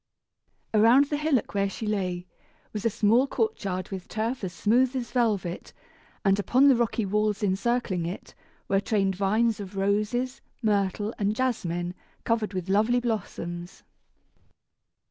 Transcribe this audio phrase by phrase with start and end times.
[0.73, 2.25] Around the hillock where she lay
[2.73, 5.73] was a small courtyard with turf as smooth as velvet,
[6.25, 8.33] and upon the rocky walls encircling it
[8.67, 11.93] were trained vines of roses, myrtle and jasmine,
[12.23, 13.83] covered with lovely blossoms.